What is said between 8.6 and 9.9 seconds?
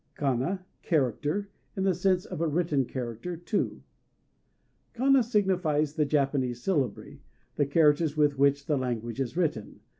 the language is written.